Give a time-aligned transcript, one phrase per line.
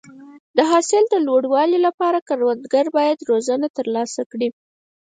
[0.57, 4.49] د حاصل د لوړوالي لپاره کروندګر باید روزنه ترلاسه کړي.